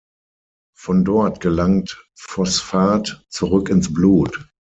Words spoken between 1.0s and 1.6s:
dort